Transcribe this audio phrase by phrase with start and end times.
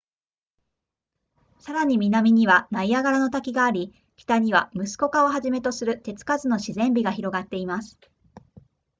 [1.59, 7.99] さらに南にはナイアガラの滝があり北にはムスコカをはじめとする手つかずの自然美が広がっています